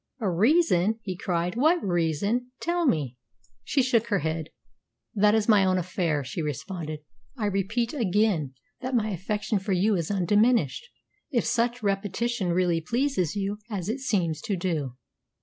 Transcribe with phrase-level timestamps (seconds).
[0.19, 1.55] "A reason!" he cried.
[1.55, 2.49] "What reason?
[2.59, 3.17] Tell me."
[3.63, 4.49] She shook her head.
[5.13, 7.01] "That is my own affair," she responded.
[7.37, 10.87] "I repeat again that my affection for you is undiminished,
[11.29, 14.93] if such repetition really pleases you, as it seems to do."